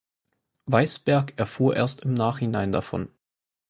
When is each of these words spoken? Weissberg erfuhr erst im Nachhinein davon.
Weissberg 0.65 1.33
erfuhr 1.37 1.75
erst 1.75 1.99
im 2.01 2.15
Nachhinein 2.15 2.71
davon. 2.71 3.09